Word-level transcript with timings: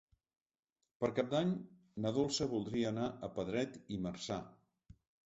Per 1.03 1.09
Cap 1.19 1.27
d'Any 1.33 1.51
na 2.05 2.11
Dolça 2.15 2.47
voldria 2.53 2.87
anar 2.93 3.05
a 3.29 3.29
Pedret 3.37 3.79
i 3.97 4.01
Marzà. 4.07 4.39